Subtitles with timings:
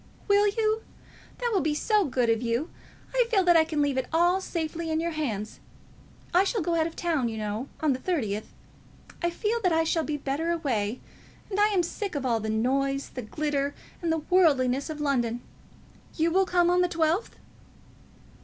[0.27, 0.81] "Will you?
[1.37, 2.71] That will be so good of you.
[3.13, 5.59] I feel that I can leave it all so safely in your hands.
[6.33, 8.51] I shall go out of town, you know, on the thirtieth.
[9.21, 10.99] I feel that I shall be better away,
[11.51, 15.41] and I am sick of all the noise, and glitter, and worldliness of London.
[16.15, 17.35] You will come on the twelfth?"